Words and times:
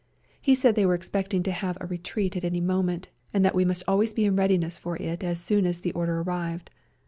He 0.41 0.55
said 0.55 0.73
they 0.73 0.87
were 0.87 0.95
expecting 0.95 1.43
to 1.43 1.51
have 1.51 1.77
a 1.79 1.85
retreat 1.85 2.35
at 2.35 2.43
any 2.43 2.59
moment, 2.59 3.09
and 3.35 3.45
that 3.45 3.53
we 3.53 3.63
must 3.63 3.83
always 3.87 4.15
be 4.15 4.25
in 4.25 4.35
readiness 4.35 4.79
for 4.79 4.97
it 4.97 5.23
as 5.23 5.39
soon 5.39 5.63
as 5.67 5.79
the 5.81 5.91
order 5.93 6.21
arrived. 6.21 6.71